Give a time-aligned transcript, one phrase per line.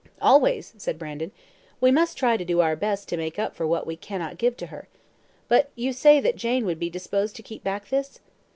[0.19, 1.29] "Always," said Brandon.
[1.79, 4.57] "We must try to do our best to make up for what we cannot give
[4.57, 4.87] to her.
[5.47, 8.19] But you say that Jane would be disposed to keep back this?"